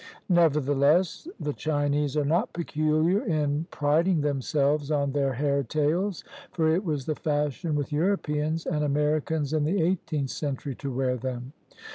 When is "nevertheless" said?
0.83-1.27